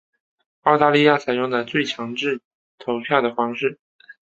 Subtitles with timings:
[0.63, 2.41] 澳大利亚采用的是强制
[2.79, 3.77] 投票的方式。